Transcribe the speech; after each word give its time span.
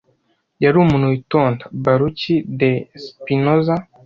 yari 0.63 0.75
umuntu 0.83 1.11
witonda 1.13 1.63
baruki 1.83 2.35
de 2.59 2.71
spinoza 3.05 3.73